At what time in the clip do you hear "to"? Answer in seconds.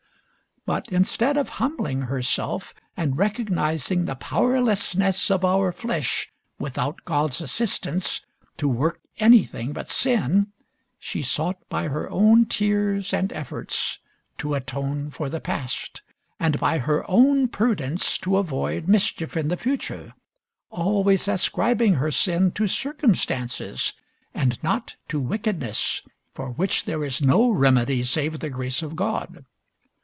8.57-8.67, 14.37-14.53, 18.19-18.37, 22.51-22.67, 25.07-25.19